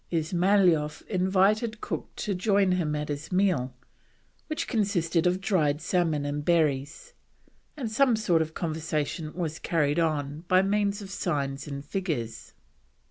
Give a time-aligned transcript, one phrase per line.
[0.09, 3.75] Ismailoff invited Cook to join him at his meal,
[4.47, 7.13] which consisted of dried salmon and berries,
[7.77, 12.55] and some sort of conversation was carried on by means of signs and figures.